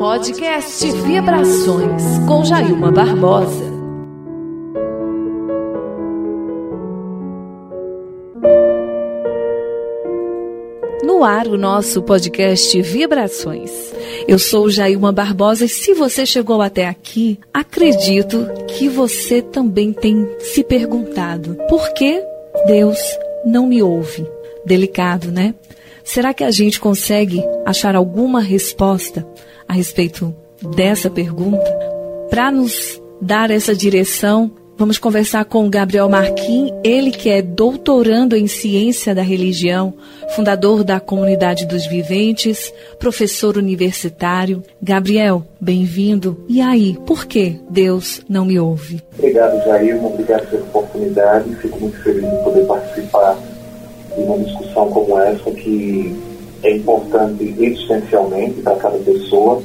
[0.00, 3.66] Podcast Vibrações com Jailma Barbosa.
[11.04, 13.70] No ar, o nosso podcast Vibrações.
[14.26, 20.26] Eu sou Jailma Barbosa e se você chegou até aqui, acredito que você também tem
[20.38, 22.24] se perguntado por que
[22.66, 22.98] Deus
[23.44, 24.26] não me ouve.
[24.64, 25.54] Delicado, né?
[26.04, 29.26] Será que a gente consegue achar alguma resposta
[29.68, 30.34] a respeito
[30.74, 31.70] dessa pergunta?
[32.28, 38.34] Para nos dar essa direção, vamos conversar com o Gabriel Marquim, ele que é doutorando
[38.34, 39.92] em ciência da religião,
[40.34, 44.62] fundador da Comunidade dos Viventes, professor universitário.
[44.80, 46.44] Gabriel, bem-vindo.
[46.48, 49.02] E aí, por que Deus não me ouve?
[49.18, 50.02] Obrigado, Jair.
[50.04, 51.54] Obrigado pela oportunidade.
[51.56, 53.38] Fico muito feliz de poder participar
[54.16, 56.16] de uma discussão como essa que
[56.62, 59.62] é importante existencialmente para cada pessoa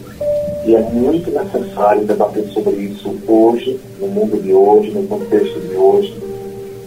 [0.66, 5.76] e é muito necessário debater sobre isso hoje, no mundo de hoje, no contexto de
[5.76, 6.16] hoje,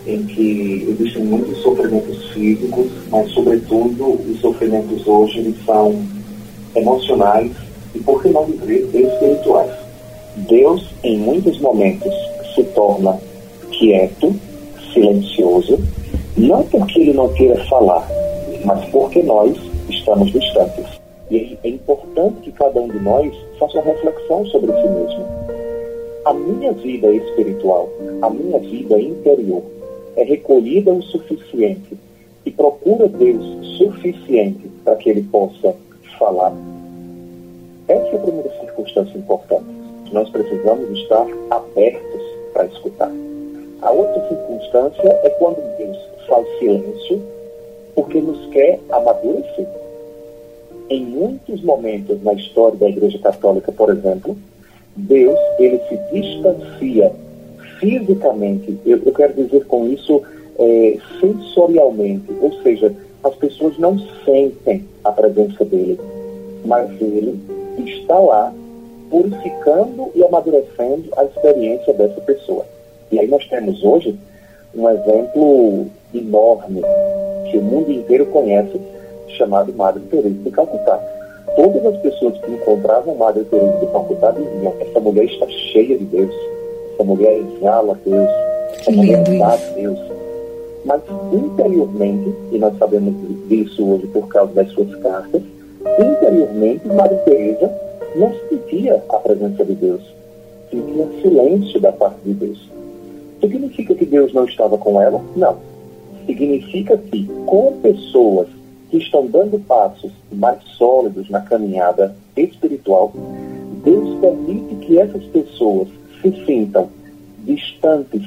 [0.07, 5.95] em que existem muitos sofrimentos físicos, mas sobretudo os sofrimentos hoje eles são
[6.75, 7.53] emocionais
[7.95, 9.71] e por que não dizer espirituais.
[10.49, 12.13] Deus em muitos momentos
[12.55, 13.19] se torna
[13.71, 14.35] quieto,
[14.93, 15.79] silencioso
[16.39, 18.07] não porque ele não queira falar,
[18.65, 19.57] mas porque nós
[19.89, 20.87] estamos distantes.
[21.31, 25.27] E é importante que cada um de nós faça uma reflexão sobre si mesmo.
[26.25, 27.89] A minha vida espiritual,
[28.23, 29.63] a minha vida interior,
[30.17, 31.97] é recolhida o suficiente
[32.47, 33.45] e procura Deus
[33.77, 35.75] suficiente para que Ele possa
[36.19, 36.53] falar.
[37.89, 39.67] Essa é a primeira circunstância importante.
[40.13, 42.23] Nós precisamos estar abertos
[42.53, 43.11] para escutar.
[43.83, 45.97] A outra circunstância é quando Deus
[46.29, 47.23] faz silêncio,
[47.95, 49.67] porque nos quer amadurecer.
[50.91, 54.37] Em muitos momentos na história da Igreja Católica, por exemplo,
[54.97, 57.13] Deus ele se distancia
[57.79, 60.23] fisicamente, eu, eu quero dizer com isso
[60.59, 62.93] é, sensorialmente, ou seja,
[63.23, 65.99] as pessoas não sentem a presença dele,
[66.65, 67.39] mas ele
[67.87, 68.53] está lá
[69.11, 72.65] purificando e amadurecendo a experiência dessa pessoa.
[73.11, 74.19] E aí nós temos hoje
[74.75, 76.83] um exemplo enorme
[77.51, 78.81] que o mundo inteiro conhece,
[79.37, 80.99] chamado Madre Teresa de Calcutá.
[81.57, 86.05] Todas as pessoas que encontravam Madre Teresa de Calcutá diziam: essa mulher está cheia de
[86.05, 86.35] Deus,
[86.95, 88.29] essa mulher exala Deus,
[88.81, 89.99] essa mulher dá Deus.
[90.85, 91.03] Mas
[91.33, 93.15] interiormente, e nós sabemos
[93.49, 95.43] disso hoje por causa das suas cartas,
[95.99, 97.71] interiormente Madre Teresa
[98.15, 100.03] não sentia a presença de Deus,
[100.71, 102.78] sentia silêncio da parte de Deus.
[103.41, 105.21] Significa que Deus não estava com ela?
[105.37, 105.57] Não.
[106.27, 108.49] Significa que, com pessoas
[108.91, 113.13] que estão dando passos mais sólidos na caminhada espiritual,
[113.85, 115.89] Deus permite que essas pessoas
[116.21, 116.89] se sintam
[117.45, 118.23] distantes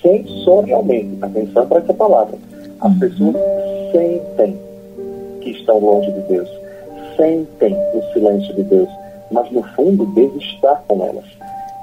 [0.00, 1.18] sensorialmente.
[1.20, 2.38] Atenção para essa palavra.
[2.80, 2.98] As uhum.
[2.98, 3.36] pessoas
[3.92, 4.56] sentem
[5.40, 6.48] que estão longe de Deus,
[7.16, 8.88] sentem o silêncio de Deus,
[9.30, 11.24] mas no fundo Deus está com elas.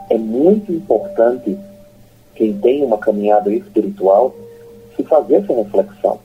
[0.10, 1.58] É muito importante
[2.36, 4.34] quem tem uma caminhada espiritual,
[4.96, 6.20] se fazer essa reflexão.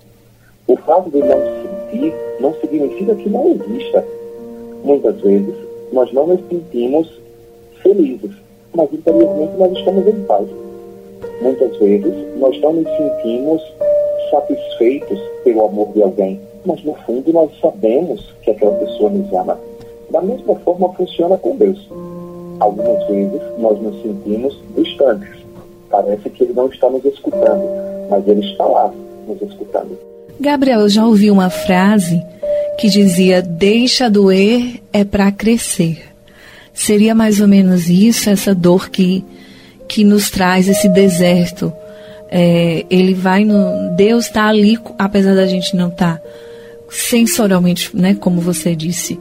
[0.67, 4.05] O fato de não sentir não significa que não exista.
[4.85, 5.55] Muitas vezes
[5.93, 7.11] nós não nos sentimos
[7.83, 8.31] felizes,
[8.75, 10.47] mas interiormente nós estamos em paz.
[11.43, 13.63] Muitas vezes nós não nos sentimos
[14.31, 19.59] satisfeitos pelo amor de alguém, mas no fundo nós sabemos que aquela pessoa nos ama.
[20.11, 21.89] Da mesma forma funciona com Deus.
[22.61, 25.40] Algumas vezes nós nos sentimos distantes,
[25.91, 27.65] Parece que ele não está nos escutando,
[28.09, 28.93] mas ele está lá
[29.27, 29.99] nos escutando.
[30.39, 32.23] Gabriel, eu já ouvi uma frase
[32.79, 36.03] que dizia: Deixa doer é para crescer.
[36.73, 39.25] Seria mais ou menos isso, essa dor que,
[39.89, 41.73] que nos traz esse deserto.
[42.31, 43.95] É, ele vai no.
[43.97, 46.23] Deus está ali, apesar da gente não estar tá
[46.89, 49.19] sensorialmente, né, como você disse,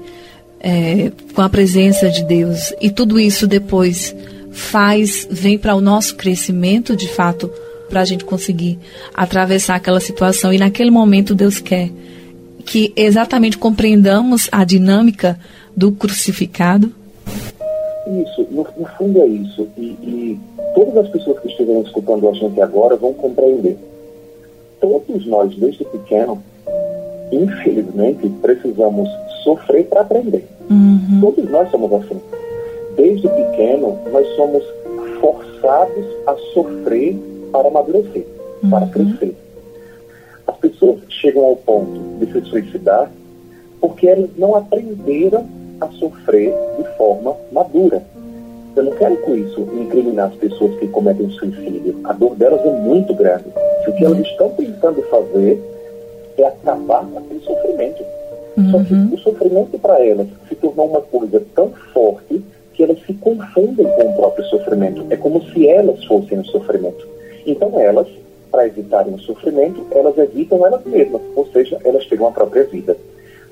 [0.60, 2.74] é, com a presença de Deus.
[2.80, 4.16] E tudo isso depois
[4.60, 7.50] faz, vem para o nosso crescimento, de fato,
[7.90, 8.78] para a gente conseguir
[9.16, 10.54] atravessar aquela situação.
[10.54, 11.90] E naquele momento Deus quer
[12.66, 15.40] que exatamente compreendamos a dinâmica
[15.76, 16.94] do crucificado.
[18.06, 19.68] Isso, no, no fundo é isso.
[19.78, 20.40] E, e
[20.76, 23.78] todas as pessoas que estiverem escutando a gente agora vão compreender.
[24.80, 26.44] Todos nós, desde pequeno,
[27.32, 29.10] infelizmente, precisamos
[29.44, 30.46] sofrer para aprender.
[30.70, 31.20] Uhum.
[31.22, 32.20] Todos nós somos assim
[32.96, 34.64] desde pequeno, nós somos
[35.20, 37.16] forçados a sofrer
[37.52, 38.26] para amadurecer,
[38.64, 38.70] uhum.
[38.70, 39.36] para crescer.
[40.48, 43.12] As pessoas chegam ao ponto de se suicidar
[43.80, 45.46] porque elas não aprenderam
[45.80, 48.04] a sofrer de forma madura.
[48.76, 52.00] Eu não quero com isso incriminar as pessoas que cometem suicídio.
[52.04, 53.46] A dor delas é muito grande.
[53.84, 55.62] Se o que elas estão tentando fazer
[56.38, 58.04] é acabar com aquele sofrimento.
[58.58, 58.72] Uhum.
[58.72, 59.14] Só que uhum.
[59.14, 62.42] o sofrimento para elas se tornou uma coisa tão forte
[62.80, 65.06] que elas se confundem com o próprio sofrimento.
[65.10, 67.06] É como se elas fossem o sofrimento.
[67.46, 68.08] Então elas,
[68.50, 72.96] para evitarem o sofrimento, elas evitam elas mesmas, ou seja, elas tiram a própria vida.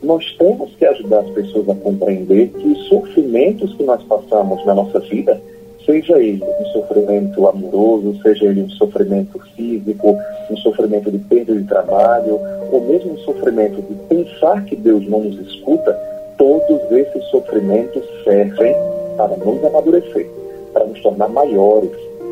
[0.02, 4.74] Nós temos que ajudar as pessoas a compreender que os sofrimentos que nós passamos na
[4.74, 5.42] nossa vida,
[5.86, 10.18] seja ele um sofrimento amoroso, seja ele um sofrimento físico,
[10.50, 12.40] um sofrimento de perda de trabalho,
[12.72, 15.92] ou mesmo um sofrimento de pensar que Deus não nos escuta,
[16.38, 18.74] todos esses sofrimentos servem
[19.18, 20.30] para nos amadurecer,
[20.74, 21.92] para nos tornar maiores,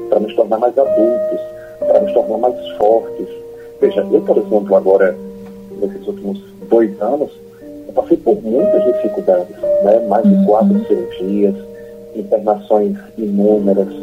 [0.10, 1.40] para nos tornar mais adultos,
[1.80, 3.28] para nos tornar mais fortes.
[3.82, 5.18] Veja, eu, por exemplo, agora,
[5.82, 7.32] nesses últimos dois anos,
[7.88, 10.06] eu passei por muitas dificuldades, né?
[10.08, 10.86] mais de quatro uhum.
[10.86, 11.56] cirurgias,
[12.16, 13.94] internações inúmeras,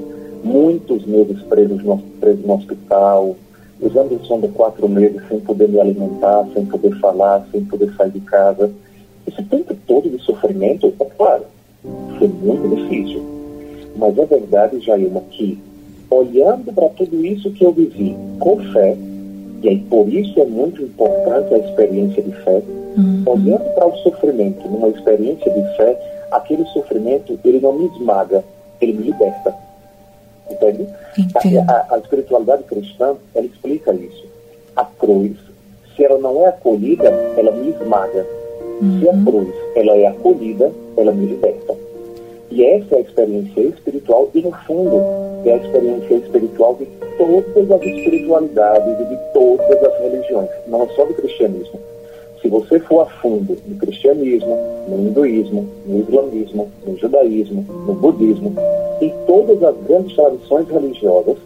[0.45, 3.37] muitos meses presos no, presos no hospital,
[3.81, 8.11] usando o sonda quatro meses sem poder me alimentar, sem poder falar, sem poder sair
[8.11, 8.71] de casa.
[9.27, 11.45] Esse tempo todo de sofrimento, é claro,
[12.19, 13.23] foi muito difícil.
[13.97, 15.59] Mas a verdade, Jailma, que
[16.11, 18.97] olhando para tudo isso que eu vivi com fé,
[19.63, 22.63] e aí por isso é muito importante a experiência de fé,
[22.97, 23.23] uhum.
[23.27, 25.99] olhando para o sofrimento numa experiência de fé,
[26.31, 28.45] aquele sofrimento ele não me esmaga,
[28.81, 29.55] ele me liberta.
[30.51, 30.87] Entende?
[31.35, 34.27] A, a, a, espiritualidade cristã, ela explica isso.
[34.77, 35.37] A cruz,
[35.97, 38.27] se ela não é acolhida, ela me esmaga.
[38.81, 39.01] Uhum.
[39.01, 39.25] Se a uhum.
[39.25, 41.75] cruz ela é acolhida, ela me liberta.
[42.51, 45.01] E essa é a experiência espiritual, e no fundo,
[45.47, 46.87] é a experiência espiritual de
[47.17, 51.81] todas as espiritualidades e de todas as religiões, não só do cristianismo.
[52.43, 54.59] Se você for a fundo no cristianismo,
[54.89, 58.55] no hinduísmo, no islamismo, no judaísmo, no budismo,
[59.01, 61.37] em todas as grandes tradições religiosas,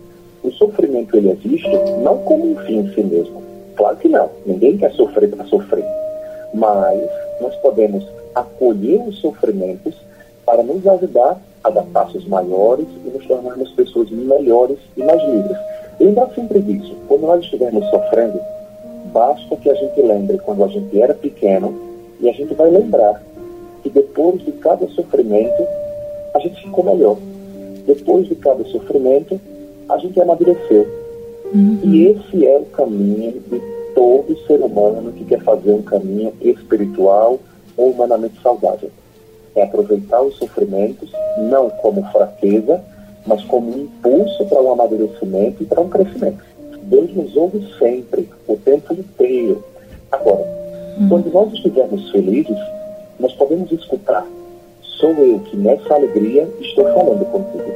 [0.42, 1.70] o sofrimento ele existe
[2.02, 3.42] não como um fim em si mesmo.
[3.76, 4.30] Claro que não.
[4.46, 5.84] Ninguém quer sofrer para sofrer.
[6.54, 6.98] Mas
[7.40, 8.04] nós podemos
[8.36, 9.94] acolher os sofrimentos
[10.44, 15.56] para nos ajudar a dar passos maiores e nos tornarmos pessoas melhores e mais livres.
[15.98, 16.94] Lembra sempre disso.
[17.08, 18.38] Quando nós estivermos sofrendo,
[19.12, 21.74] basta que a gente lembre quando a gente era pequeno
[22.20, 23.22] e a gente vai lembrar
[23.82, 25.66] que depois de cada sofrimento,
[26.34, 27.16] a gente ficou melhor.
[27.86, 29.40] Depois de cada sofrimento,
[29.88, 30.86] a gente amadureceu.
[31.54, 31.78] Uhum.
[31.84, 33.60] E esse é o caminho de
[33.94, 37.38] todo ser humano que quer fazer um caminho espiritual
[37.76, 38.90] ou humanamente saudável
[39.56, 42.80] é aproveitar os sofrimentos não como fraqueza,
[43.26, 46.44] mas como um impulso para um amadurecimento e para um crescimento.
[46.82, 49.64] Deus nos ouve sempre, o tempo inteiro.
[50.12, 50.44] Agora,
[51.00, 51.08] hum.
[51.08, 52.56] quando nós estivermos felizes,
[53.18, 54.26] nós podemos escutar.
[54.82, 57.72] Sou eu que nessa alegria estou falando contigo.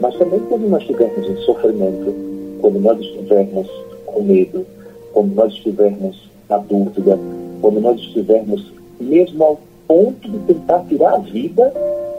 [0.00, 2.14] Mas também quando nós estivermos em sofrimento,
[2.60, 3.68] quando nós estivermos
[4.06, 4.66] com medo,
[5.12, 7.18] quando nós estivermos na dúvida,
[7.60, 8.72] quando nós estivermos
[9.02, 11.72] mesmo ao ponto de tentar tirar a vida,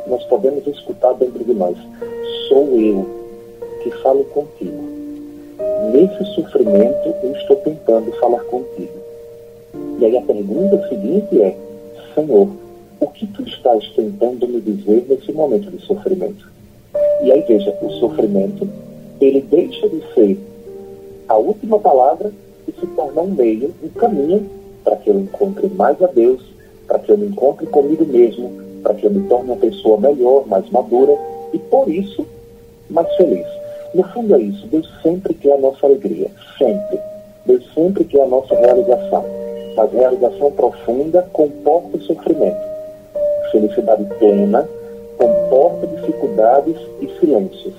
[0.07, 1.77] nós podemos escutar dentro de nós:
[2.47, 3.06] sou eu
[3.81, 4.83] que falo contigo.
[5.91, 8.94] Nesse sofrimento, eu estou tentando falar contigo.
[10.00, 11.56] E aí a pergunta seguinte é:
[12.13, 12.50] Senhor,
[13.00, 16.52] o que tu estás tentando me dizer nesse momento de sofrimento?
[17.23, 18.68] E aí veja, o sofrimento,
[19.19, 20.37] ele deixa de ser
[21.28, 22.31] a última palavra
[22.68, 24.49] e se torna um meio, um caminho
[24.83, 26.42] para que eu encontre mais a Deus,
[26.87, 30.45] para que eu me encontre comigo mesmo, para que eu me torne uma pessoa melhor,
[30.47, 31.18] mais madura
[31.54, 32.25] e, por isso,
[32.90, 33.45] mais feliz.
[33.94, 34.66] No fundo é isso.
[34.68, 36.28] Deus sempre quer a nossa alegria.
[36.57, 36.99] Sempre.
[37.45, 39.23] Deus sempre quer a nossa realização.
[39.75, 42.61] Mas realização profunda comporta sofrimento.
[43.52, 44.68] Felicidade plena
[45.18, 47.73] comporta dificuldades e silêncios.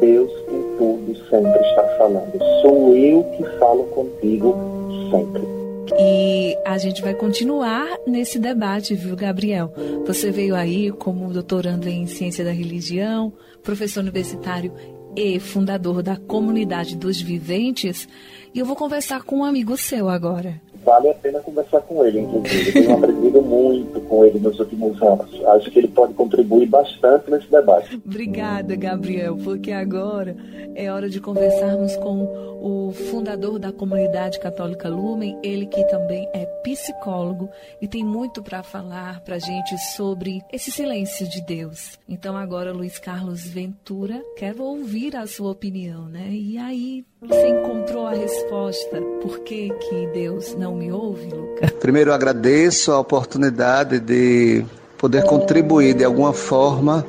[0.00, 2.38] Deus em tudo sempre está falando.
[2.62, 4.54] Sou eu que falo contigo
[5.10, 5.57] sempre.
[5.96, 9.72] E a gente vai continuar nesse debate, viu, Gabriel?
[10.06, 14.72] Você veio aí como doutorando em ciência da religião, professor universitário
[15.16, 18.08] e fundador da comunidade dos viventes,
[18.54, 22.20] e eu vou conversar com um amigo seu agora vale a pena conversar com ele,
[22.20, 22.72] inclusive.
[22.72, 25.28] Tenho aprendido muito com ele nos últimos anos.
[25.44, 28.00] Acho que ele pode contribuir bastante nesse debate.
[28.04, 30.34] Obrigada, Gabriel, porque agora
[30.74, 36.46] é hora de conversarmos com o fundador da comunidade católica Lumen, ele que também é
[36.62, 37.48] psicólogo
[37.80, 41.98] e tem muito para falar para gente sobre esse silêncio de Deus.
[42.08, 46.28] Então agora, Luiz Carlos Ventura, quero ouvir a sua opinião, né?
[46.30, 49.00] E aí, você encontrou a resposta.
[49.22, 51.70] Por que, que Deus não me ouve, Lucas?
[51.72, 54.64] Primeiro, agradeço a oportunidade de
[54.96, 57.06] poder contribuir de alguma forma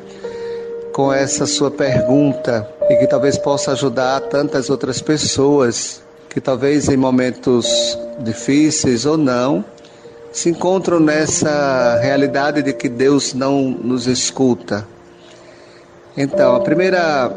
[1.00, 6.98] com essa sua pergunta e que talvez possa ajudar tantas outras pessoas que talvez em
[6.98, 9.64] momentos difíceis ou não
[10.30, 14.86] se encontram nessa realidade de que Deus não nos escuta.
[16.18, 17.32] Então, a primeira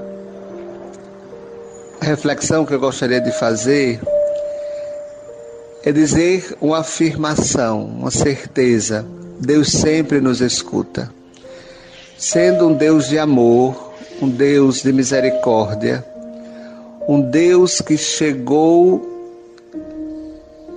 [2.01, 4.01] reflexão que eu gostaria de fazer
[5.85, 9.07] é dizer uma afirmação, uma certeza.
[9.39, 11.22] Deus sempre nos escuta.
[12.23, 16.07] Sendo um Deus de amor, um Deus de misericórdia,
[17.09, 19.05] um Deus que chegou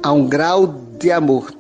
[0.02, 0.66] a um grau
[0.98, 1.54] de amor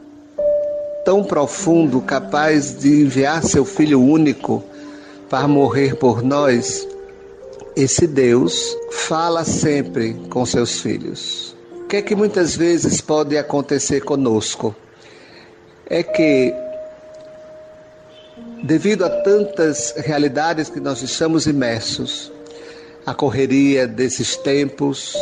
[1.06, 4.64] tão profundo, capaz de enviar seu Filho único
[5.30, 6.88] para morrer por nós,
[7.76, 11.56] esse Deus fala sempre com seus filhos.
[11.84, 14.76] O que é que muitas vezes pode acontecer conosco?
[15.86, 16.56] É que,
[18.66, 22.32] devido a tantas realidades que nós estamos imersos,
[23.06, 25.16] a correria desses tempos,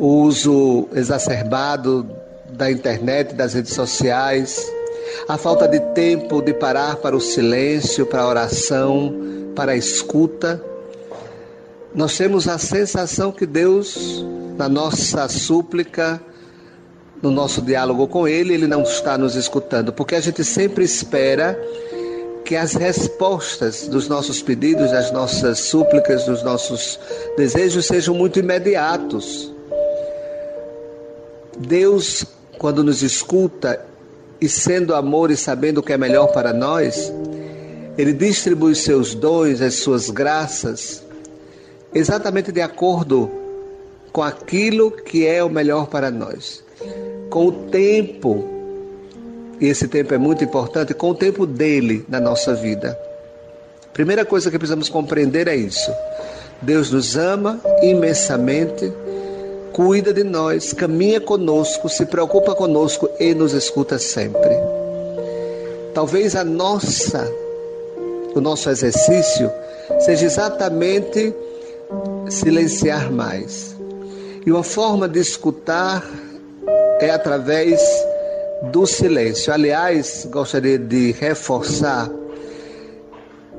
[0.00, 2.04] o uso exacerbado
[2.50, 4.68] da internet, das redes sociais,
[5.28, 9.14] a falta de tempo de parar para o silêncio, para a oração,
[9.54, 10.60] para a escuta.
[11.94, 14.24] Nós temos a sensação que Deus,
[14.58, 16.20] na nossa súplica,
[17.22, 21.56] no nosso diálogo com Ele, Ele não está nos escutando, porque a gente sempre espera
[22.44, 26.98] que as respostas dos nossos pedidos, das nossas súplicas, dos nossos
[27.36, 29.52] desejos sejam muito imediatos.
[31.58, 32.24] Deus
[32.58, 33.84] quando nos escuta
[34.40, 37.12] e sendo amor e sabendo o que é melhor para nós,
[37.98, 41.02] ele distribui seus dons, as suas graças,
[41.94, 43.30] exatamente de acordo
[44.12, 46.62] com aquilo que é o melhor para nós.
[47.30, 48.51] Com o tempo,
[49.62, 52.98] e esse tempo é muito importante, com o tempo dele na nossa vida.
[53.92, 55.88] Primeira coisa que precisamos compreender é isso.
[56.60, 58.92] Deus nos ama imensamente
[59.72, 64.50] cuida de nós, caminha conosco, se preocupa conosco e nos escuta sempre.
[65.94, 67.32] Talvez a nossa,
[68.34, 69.48] o nosso exercício
[70.00, 71.32] seja exatamente
[72.28, 73.76] silenciar mais.
[74.44, 76.04] E uma forma de escutar
[76.98, 77.80] é através
[78.70, 79.52] do silêncio.
[79.52, 82.10] Aliás, gostaria de reforçar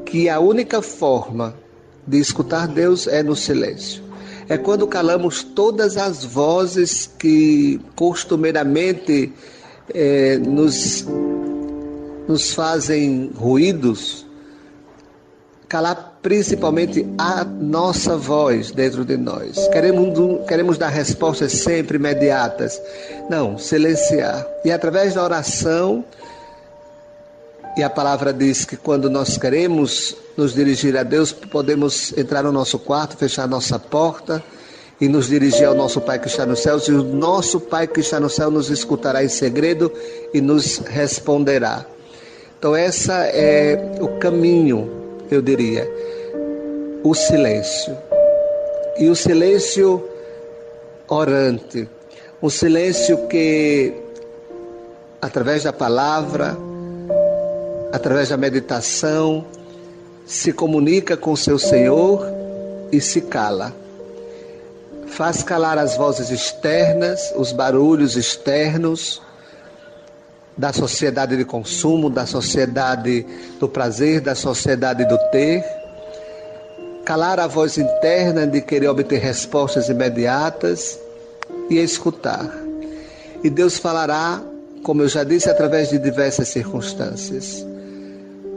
[0.05, 1.55] que a única forma
[2.05, 4.03] de escutar Deus é no silêncio
[4.49, 9.31] é quando calamos todas as vozes que costumeiramente
[9.93, 11.05] é, nos,
[12.27, 14.25] nos fazem ruídos,
[15.67, 19.67] calar principalmente a nossa voz dentro de nós.
[19.67, 22.81] Queremos, queremos dar respostas sempre imediatas.
[23.29, 24.47] Não, silenciar.
[24.63, 26.03] E através da oração,
[27.75, 32.53] e a palavra diz que quando nós queremos nos dirigir a Deus, podemos entrar no
[32.53, 34.41] nosso quarto, fechar nossa porta
[35.01, 37.99] e nos dirigir ao nosso Pai que está nos céus, e o nosso Pai que
[37.99, 39.91] está no céu nos escutará em segredo
[40.33, 41.85] e nos responderá.
[42.57, 44.89] Então, essa é o caminho,
[45.29, 45.85] eu diria,
[47.03, 47.97] o silêncio.
[48.97, 50.09] E o silêncio
[51.07, 51.89] orante,
[52.41, 53.93] um silêncio que,
[55.21, 56.55] através da palavra,
[57.91, 59.45] através da meditação,
[60.25, 62.25] se comunica com seu Senhor
[62.91, 63.73] e se cala.
[65.07, 69.21] Faz calar as vozes externas, os barulhos externos
[70.57, 73.25] da sociedade de consumo, da sociedade
[73.59, 75.82] do prazer, da sociedade do ter.
[77.05, 80.97] Calar a voz interna de querer obter respostas imediatas
[81.69, 82.49] e escutar.
[83.43, 84.41] E Deus falará,
[84.83, 87.65] como eu já disse, através de diversas circunstâncias.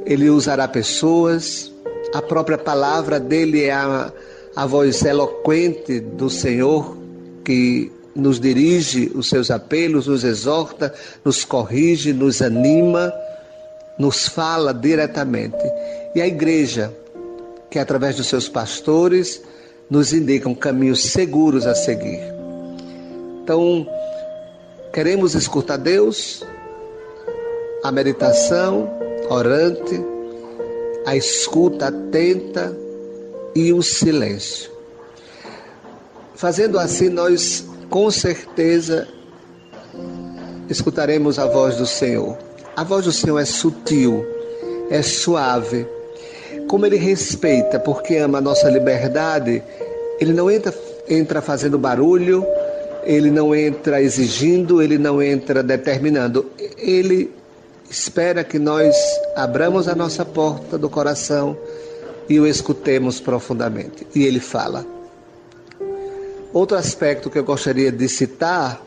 [0.05, 1.73] Ele usará pessoas,
[2.15, 4.12] a própria palavra dele é a,
[4.55, 6.97] a voz eloquente do Senhor
[7.45, 13.12] que nos dirige os seus apelos, nos exorta, nos corrige, nos anima,
[13.99, 15.59] nos fala diretamente.
[16.15, 16.93] E a igreja,
[17.76, 19.42] que através dos seus pastores
[19.90, 22.23] nos indicam caminhos seguros a seguir.
[23.42, 23.87] Então,
[24.95, 26.42] queremos escutar Deus,
[27.85, 28.88] a meditação,
[29.28, 30.02] orante,
[31.04, 32.75] a escuta atenta
[33.54, 34.71] e o silêncio.
[36.35, 39.06] Fazendo assim, nós com certeza
[40.71, 42.38] escutaremos a voz do Senhor.
[42.75, 44.25] A voz do Senhor é sutil,
[44.88, 45.87] é suave.
[46.68, 49.62] Como ele respeita, porque ama a nossa liberdade,
[50.20, 50.75] ele não entra,
[51.08, 52.44] entra fazendo barulho,
[53.04, 56.50] ele não entra exigindo, ele não entra determinando.
[56.76, 57.30] Ele
[57.88, 58.96] espera que nós
[59.37, 61.56] abramos a nossa porta do coração
[62.28, 64.06] e o escutemos profundamente.
[64.14, 64.85] E ele fala.
[66.52, 68.82] Outro aspecto que eu gostaria de citar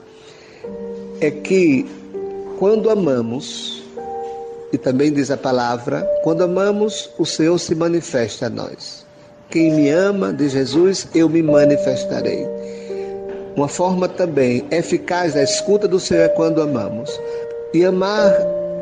[1.22, 1.86] é que
[2.58, 3.84] quando amamos,
[4.72, 9.06] e também diz a palavra, quando amamos, o Senhor se manifesta a nós.
[9.50, 12.46] Quem me ama, de Jesus, eu me manifestarei.
[13.56, 17.10] Uma forma também eficaz da escuta do Senhor é quando amamos.
[17.74, 18.32] E amar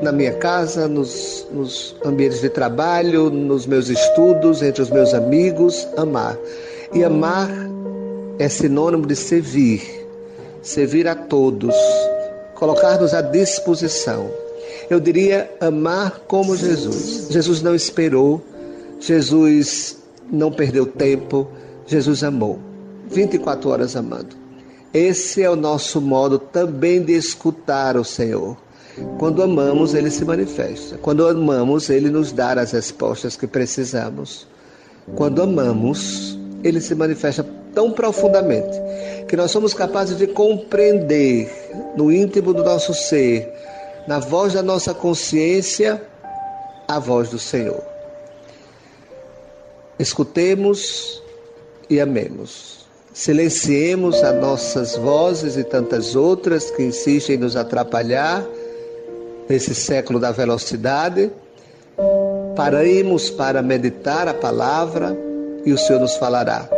[0.02, 5.88] na minha casa, nos, nos ambientes de trabalho, nos meus estudos, entre os meus amigos,
[5.96, 6.38] amar.
[6.94, 7.50] E amar
[8.38, 9.82] é sinônimo de servir,
[10.62, 11.76] servir a todos,
[12.56, 14.30] colocar-nos à disposição.
[14.90, 17.28] Eu diria amar como Jesus.
[17.30, 18.42] Jesus não esperou,
[19.00, 19.98] Jesus
[20.32, 21.48] não perdeu tempo,
[21.86, 22.60] Jesus amou.
[23.10, 24.36] 24 horas amando.
[24.94, 28.58] Esse é o nosso modo também de escutar o Senhor.
[29.20, 30.98] Quando amamos, ele se manifesta.
[30.98, 34.48] Quando amamos, ele nos dá as respostas que precisamos.
[35.16, 38.82] Quando amamos, ele se manifesta tão profundamente
[39.28, 41.52] que nós somos capazes de compreender
[41.96, 43.54] no íntimo do nosso ser,
[44.08, 46.02] na voz da nossa consciência,
[46.88, 47.84] a voz do Senhor.
[50.00, 51.22] Escutemos
[51.90, 52.88] e amemos.
[53.14, 58.46] Silenciemos as nossas vozes e tantas outras que insistem em nos atrapalhar
[59.50, 61.32] nesse século da velocidade.
[62.56, 65.18] Paremos para meditar a palavra
[65.66, 66.70] e o Senhor nos falará.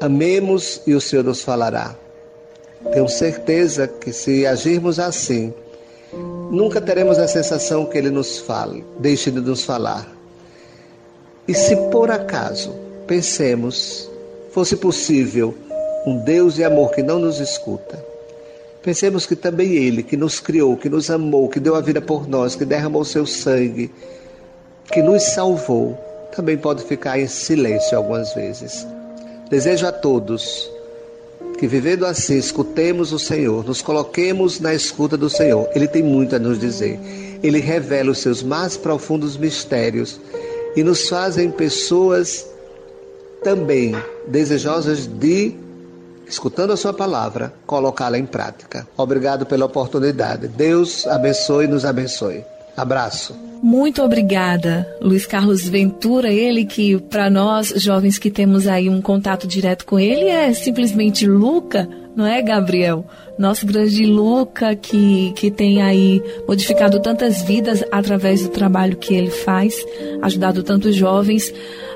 [0.00, 1.94] Amemos e o Senhor nos falará.
[2.92, 5.52] Tenho certeza que se agirmos assim,
[6.50, 10.06] nunca teremos a sensação que Ele nos fale, deixe de nos falar.
[11.46, 12.74] E se por acaso
[13.06, 14.08] pensemos,
[14.52, 15.54] fosse possível,
[16.06, 18.02] um Deus de amor que não nos escuta,
[18.82, 22.28] pensemos que também Ele, que nos criou, que nos amou, que deu a vida por
[22.28, 23.90] nós, que derramou seu sangue,
[24.92, 25.98] que nos salvou,
[26.34, 28.86] também pode ficar em silêncio algumas vezes.
[29.50, 30.70] Desejo a todos
[31.58, 35.68] que, vivendo assim, escutemos o Senhor, nos coloquemos na escuta do Senhor.
[35.74, 36.98] Ele tem muito a nos dizer.
[37.42, 40.20] Ele revela os seus mais profundos mistérios
[40.76, 42.46] e nos fazem pessoas
[43.42, 43.94] também
[44.26, 45.54] desejosas de,
[46.28, 48.86] escutando a Sua palavra, colocá-la em prática.
[48.96, 50.46] Obrigado pela oportunidade.
[50.46, 52.44] Deus abençoe e nos abençoe.
[52.78, 53.34] Abraço.
[53.60, 59.48] Muito obrigada, Luiz Carlos Ventura, ele que para nós jovens que temos aí um contato
[59.48, 63.04] direto com ele é simplesmente Luca, não é, Gabriel?
[63.36, 69.30] Nosso grande Luca que, que tem aí modificado tantas vidas através do trabalho que ele
[69.30, 69.74] faz,
[70.22, 71.52] ajudado tantos jovens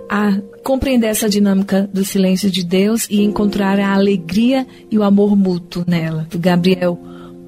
[0.09, 5.37] a compreender essa dinâmica do silêncio de Deus e encontrar a alegria e o amor
[5.37, 6.27] mútuo nela.
[6.35, 6.99] Gabriel,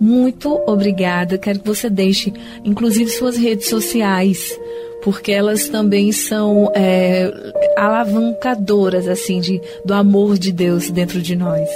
[0.01, 1.39] muito obrigada.
[1.39, 2.33] Quero que você deixe,
[2.65, 4.59] inclusive, suas redes sociais,
[5.03, 7.33] porque elas também são é,
[7.77, 11.69] alavancadoras assim de, do amor de Deus dentro de nós.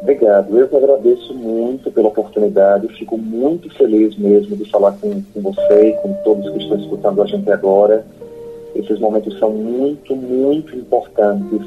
[0.00, 0.56] Obrigado.
[0.56, 2.88] Eu que agradeço muito pela oportunidade.
[2.96, 7.22] Fico muito feliz mesmo de falar com, com você e com todos que estão escutando
[7.22, 8.06] a gente agora.
[8.74, 11.66] Esses momentos são muito, muito importantes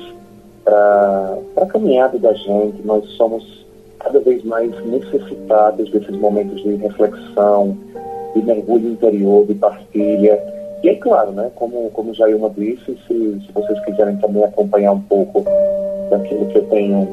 [0.63, 2.81] para a caminhada da gente.
[2.85, 3.65] Nós somos
[4.03, 7.77] cada vez mais necessitados desses momentos de reflexão,
[8.35, 10.41] de mergulho interior, de partilha.
[10.83, 15.01] E é claro, né, como, como Jailma disse, se, se vocês quiserem também acompanhar um
[15.01, 15.43] pouco
[16.09, 17.07] daquilo que eu tenho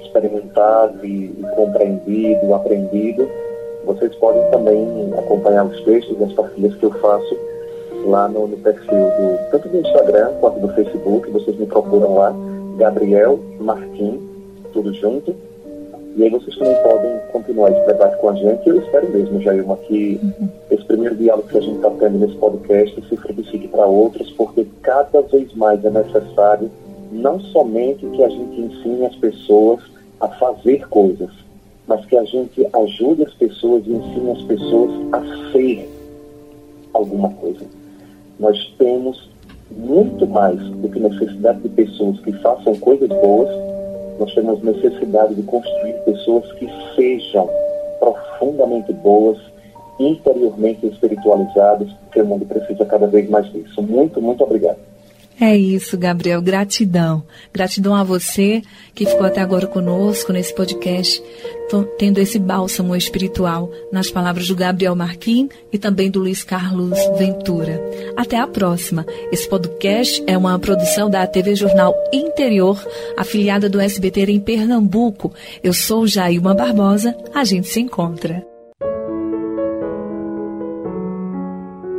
[0.00, 3.28] experimentado e, e compreendido, aprendido,
[3.84, 7.36] vocês podem também acompanhar os textos as partilhas que eu faço
[8.06, 12.34] lá no, no perfil do, tanto do Instagram quanto do Facebook, vocês me procuram lá,
[12.76, 14.20] Gabriel Martim,
[14.72, 15.34] tudo junto,
[16.16, 18.68] e aí vocês também podem continuar esse debate com a gente.
[18.68, 20.20] Eu espero mesmo, Jailma, que
[20.70, 24.64] esse primeiro diálogo que a gente está tendo nesse podcast se frutifique para outros, porque
[24.82, 26.70] cada vez mais é necessário
[27.10, 29.80] não somente que a gente ensine as pessoas
[30.20, 31.30] a fazer coisas,
[31.86, 35.88] mas que a gente ajude as pessoas e ensine as pessoas a ser
[36.92, 37.66] alguma coisa.
[38.38, 39.30] Nós temos
[39.70, 43.48] muito mais do que necessidade de pessoas que façam coisas boas,
[44.18, 47.48] nós temos necessidade de construir pessoas que sejam
[47.98, 49.38] profundamente boas,
[49.98, 53.82] interiormente espiritualizadas, porque o mundo precisa cada vez mais disso.
[53.82, 54.78] Muito, muito obrigado.
[55.40, 56.40] É isso, Gabriel.
[56.40, 57.24] Gratidão.
[57.52, 58.62] Gratidão a você
[58.94, 61.20] que ficou até agora conosco nesse podcast,
[61.98, 67.82] tendo esse bálsamo espiritual nas palavras do Gabriel Marquim e também do Luiz Carlos Ventura.
[68.16, 69.04] Até a próxima.
[69.32, 72.80] Esse podcast é uma produção da TV Jornal Interior,
[73.16, 75.32] afiliada do SBT em Pernambuco.
[75.62, 77.16] Eu sou Jailma Barbosa.
[77.34, 78.53] A gente se encontra.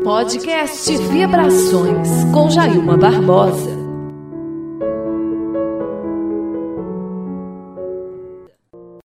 [0.05, 3.84] Podcast Vibrações com Jailma Barbosa.